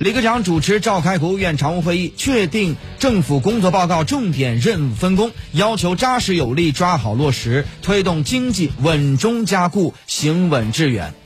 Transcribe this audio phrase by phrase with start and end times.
[0.00, 11.20] 李克强主持召开国务院常务会议确定政府工作报告重点任务分工要求扎实有力抓好落实推动经济稳中加固行稳致远。